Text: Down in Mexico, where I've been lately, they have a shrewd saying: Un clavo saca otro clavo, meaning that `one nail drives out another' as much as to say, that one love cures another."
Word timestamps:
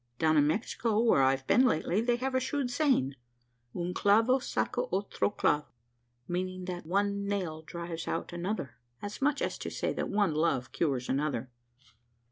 Down 0.17 0.35
in 0.35 0.47
Mexico, 0.47 0.97
where 0.99 1.21
I've 1.21 1.45
been 1.45 1.63
lately, 1.63 2.01
they 2.01 2.15
have 2.15 2.33
a 2.33 2.39
shrewd 2.39 2.71
saying: 2.71 3.13
Un 3.75 3.93
clavo 3.93 4.39
saca 4.39 4.89
otro 4.91 5.29
clavo, 5.29 5.67
meaning 6.27 6.65
that 6.65 6.87
`one 6.87 7.17
nail 7.27 7.61
drives 7.61 8.07
out 8.07 8.33
another' 8.33 8.77
as 9.03 9.21
much 9.21 9.43
as 9.43 9.59
to 9.59 9.69
say, 9.69 9.93
that 9.93 10.09
one 10.09 10.33
love 10.33 10.71
cures 10.71 11.07
another." 11.07 11.51